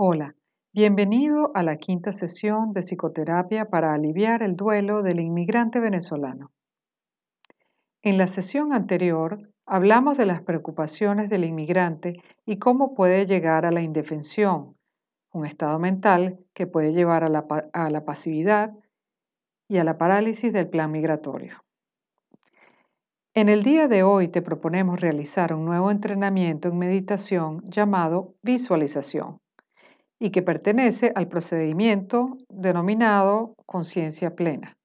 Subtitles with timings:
[0.00, 0.36] Hola,
[0.72, 6.52] bienvenido a la quinta sesión de psicoterapia para aliviar el duelo del inmigrante venezolano.
[8.02, 13.72] En la sesión anterior hablamos de las preocupaciones del inmigrante y cómo puede llegar a
[13.72, 14.76] la indefensión,
[15.32, 18.72] un estado mental que puede llevar a la, pasividad
[19.66, 21.64] y a la parálisis del plan migratorio.
[23.34, 29.40] En el día de hoy te proponemos realizar un nuevo entrenamiento en meditación llamado visualización
[30.18, 34.76] y que pertenece al procedimiento denominado conciencia plena.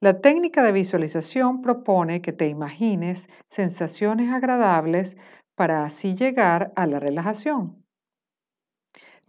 [0.00, 5.16] La técnica de visualización propone que te imagines sensaciones agradables
[5.54, 7.84] para así llegar a la relajación.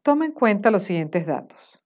[0.04, 1.82] Toma en cuenta los siguientes datos.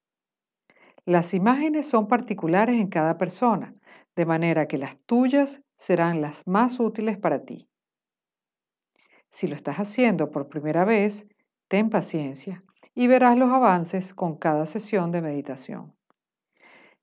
[1.06, 3.74] Las imágenes son particulares en cada persona,
[4.16, 7.70] de manera que las tuyas serán las más útiles para ti.
[9.30, 11.26] Si lo estás haciendo por primera vez,
[11.68, 12.64] ten paciencia
[13.00, 15.94] y verás los avances con cada sesión de meditación.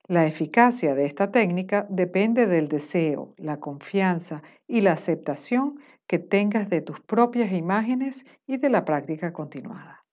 [0.07, 6.69] La eficacia de esta técnica depende del deseo, la confianza y la aceptación que tengas
[6.69, 10.05] de tus propias imágenes y de la práctica continuada.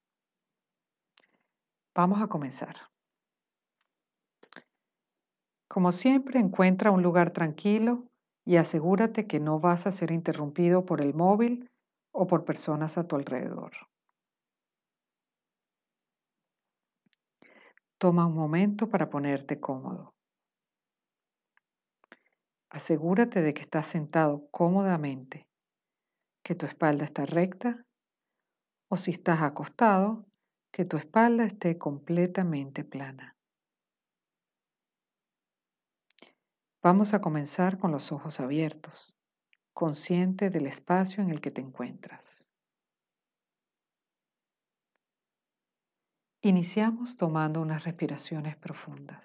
[1.93, 2.77] Vamos a comenzar.
[5.67, 8.05] Como siempre, encuentra un lugar tranquilo
[8.45, 11.69] y asegúrate que no vas a ser interrumpido por el móvil
[12.13, 13.73] o por personas a tu alrededor.
[18.03, 20.13] Toma un momento para ponerte cómodo.
[22.69, 25.47] Asegúrate de que estás sentado cómodamente,
[26.43, 27.85] que tu espalda está recta
[28.89, 30.25] o si estás acostado,
[30.73, 33.37] que tu espalda esté completamente plana.
[36.81, 39.15] Vamos a comenzar con los ojos abiertos,
[39.71, 42.32] consciente del espacio en el que te encuentras.
[46.45, 49.23] Iniciamos tomando unas respiraciones profundas,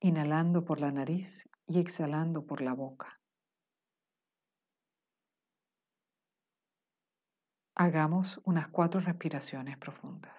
[0.00, 3.18] inhalando por la nariz y exhalando por la boca.
[7.74, 10.36] Hagamos unas cuatro respiraciones profundas.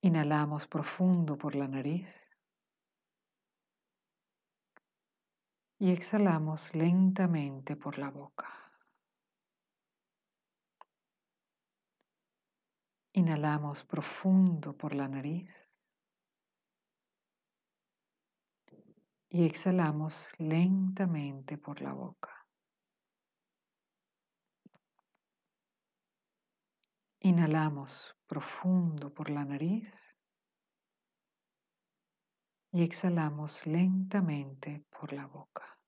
[0.00, 2.10] Inhalamos profundo por la nariz
[5.78, 8.59] y exhalamos lentamente por la boca.
[13.20, 15.52] Inhalamos profundo por la nariz
[19.28, 22.46] y exhalamos lentamente por la boca.
[27.20, 30.16] Inhalamos profundo por la nariz
[32.72, 35.78] y exhalamos lentamente por la boca.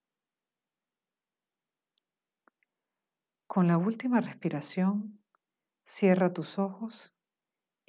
[3.47, 5.19] Con la última respiración,
[5.87, 7.15] cierra tus ojos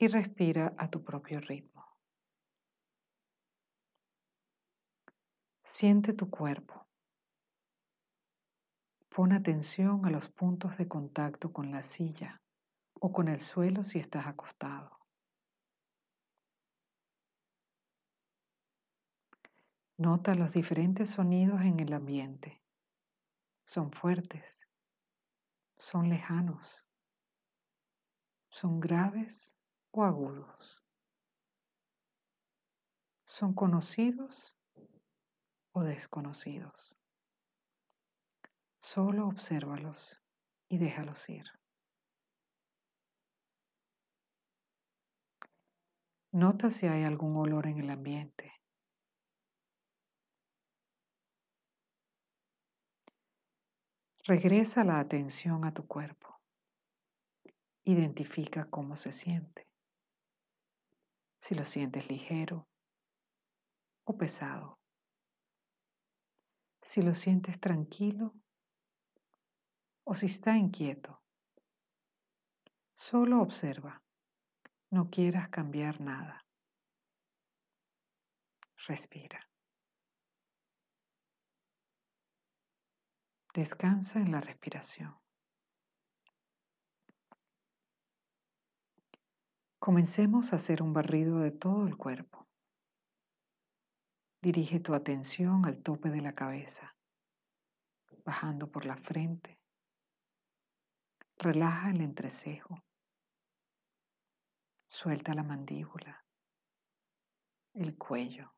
[0.04, 1.82] y respira a tu propio ritmo.
[5.64, 6.86] Siente tu cuerpo.
[9.08, 12.42] Pon atención a los puntos de contacto con la silla
[13.00, 15.00] o con el suelo si estás acostado.
[19.96, 22.62] Nota los diferentes sonidos en el ambiente.
[23.66, 24.58] Son fuertes,
[25.78, 26.86] son lejanos,
[28.50, 29.54] son graves
[29.94, 30.82] o agudos?
[33.26, 34.58] ¿Son conocidos
[35.72, 36.98] o desconocidos?
[38.82, 40.20] Solo obsérvalos
[40.68, 41.46] y déjalos ir.
[46.32, 48.52] Nota si hay algún olor en el ambiente.
[54.26, 56.40] Regresa la atención a tu cuerpo.
[57.84, 59.73] Identifica cómo se siente
[61.44, 62.70] si lo sientes ligero
[64.06, 64.80] o pesado,
[66.82, 68.34] si lo sientes tranquilo
[70.06, 71.22] o si está inquieto.
[72.96, 74.02] Solo observa,
[74.90, 76.46] no quieras cambiar nada.
[78.88, 79.46] Respira.
[83.54, 85.23] Descansa en la respiración.
[89.84, 92.48] Comencemos a hacer un barrido de todo el cuerpo.
[94.42, 96.96] Dirige tu atención al tope de la cabeza,
[98.24, 99.60] bajando por la frente.
[101.36, 102.82] Relaja el entrecejo.
[104.88, 106.26] Suelta la mandíbula,
[107.74, 108.56] el cuello,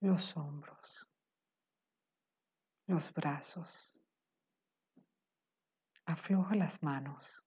[0.00, 1.06] los hombros,
[2.88, 3.92] los brazos,
[6.06, 7.45] Afloja las manos.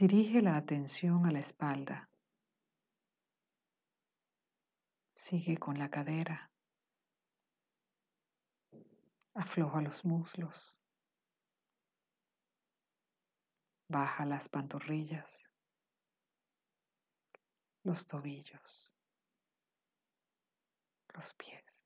[0.00, 2.08] Dirige la atención a la espalda.
[5.12, 6.50] Sigue con la cadera.
[9.34, 10.74] Afloja los muslos.
[13.88, 15.38] Baja las pantorrillas,
[17.82, 18.90] los tobillos,
[21.12, 21.79] los pies.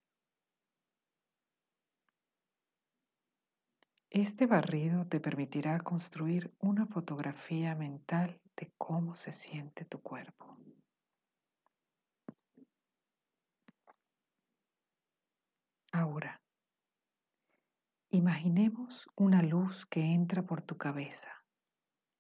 [4.15, 10.57] Este barrido te permitirá construir una fotografía mental de cómo se siente tu cuerpo.
[15.91, 16.41] Ahora,
[18.11, 21.33] imaginemos una luz que entra por tu cabeza,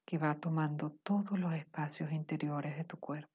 [0.04, 3.33] que va tomando todos los espacios interiores de tu cuerpo.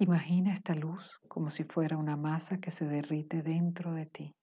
[0.00, 4.36] Imagina esta luz como si fuera una masa que se derrite dentro de ti.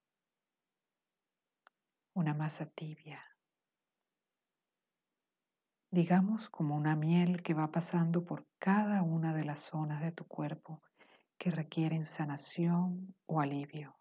[2.13, 3.21] Una masa tibia.
[5.91, 10.25] Digamos como una miel que va pasando por cada una de las zonas de tu
[10.25, 10.81] cuerpo
[11.37, 13.93] que requieren sanación o alivio.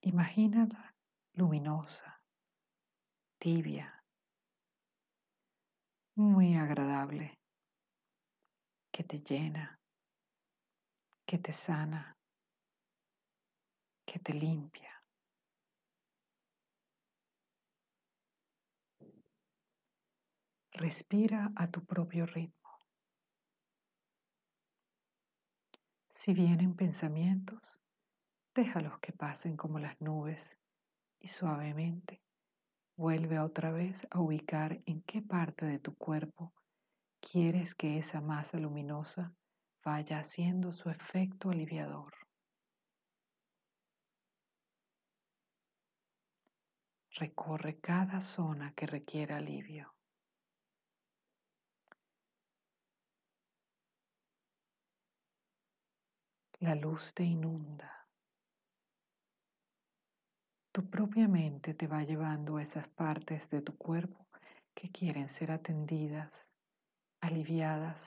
[0.00, 0.96] Imagínala
[1.34, 2.20] luminosa,
[3.38, 4.02] tibia,
[6.16, 7.38] muy agradable
[8.96, 9.78] que te llena,
[11.26, 12.16] que te sana,
[14.06, 14.90] que te limpia.
[20.72, 22.70] Respira a tu propio ritmo.
[26.14, 27.78] Si vienen pensamientos,
[28.54, 30.56] déjalos que pasen como las nubes
[31.20, 32.22] y suavemente
[32.96, 36.54] vuelve otra vez a ubicar en qué parte de tu cuerpo
[37.20, 39.32] quieres que esa masa luminosa
[39.84, 42.12] vaya haciendo su efecto aliviador.
[47.18, 49.94] Recorre cada zona que requiera alivio.
[56.60, 58.08] La luz te inunda.
[60.72, 64.26] Tu propia mente te va llevando a esas partes de tu cuerpo
[64.74, 66.30] que quieren ser atendidas
[67.26, 67.98] aliviadas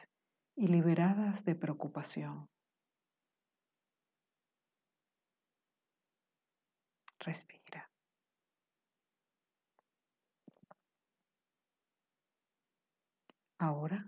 [0.56, 2.48] y liberadas de preocupación.
[7.20, 7.90] Respira.
[13.58, 14.08] Ahora,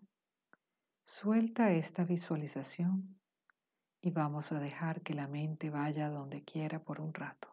[1.05, 3.19] suelta esta visualización
[4.01, 7.50] y vamos a dejar que la mente vaya donde quiera por un rato.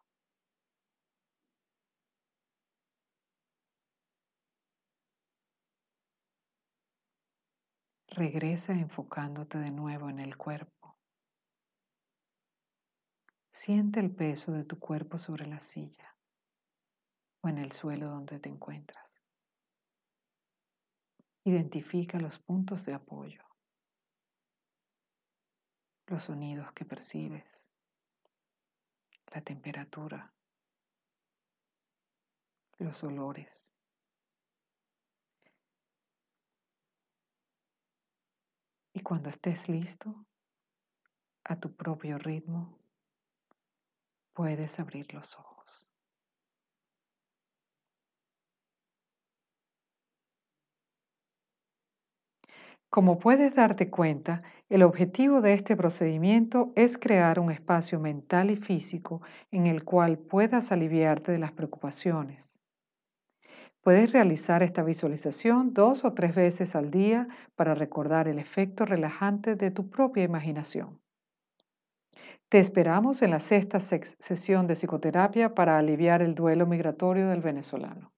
[8.19, 10.99] Regresa enfocándote de nuevo en el cuerpo.
[13.53, 16.17] Siente el peso de tu cuerpo sobre la silla
[17.43, 19.09] o en el suelo donde te encuentras.
[21.45, 23.45] Identifica los puntos de apoyo,
[26.09, 27.47] los sonidos que percibes,
[29.33, 30.35] la temperatura,
[32.79, 33.68] los olores.
[38.99, 40.27] Y cuando estés listo,
[41.45, 42.77] a tu propio ritmo,
[44.33, 45.87] puedes abrir los ojos.
[52.91, 58.57] Como puedes darte cuenta, el objetivo de este procedimiento es crear un espacio mental y
[58.57, 62.58] físico en el cual puedas aliviarte de las preocupaciones,
[63.89, 67.27] Puedes realizar esta visualización dos o tres veces al día
[67.57, 71.01] para recordar el efecto relajante de tu propia imaginación.
[72.51, 78.13] Te esperamos en la sexta sesión de psicoterapia para aliviar el duelo migratorio del venezolano.